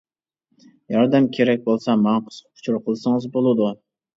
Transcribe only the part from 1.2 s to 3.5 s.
كىرىك بولسا ماڭا قىسقا ئۇچۇر قىلسىڭىز